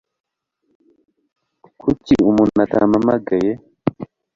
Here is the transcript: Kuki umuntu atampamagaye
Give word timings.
Kuki 1.81 2.13
umuntu 2.29 2.57
atampamagaye 2.65 3.51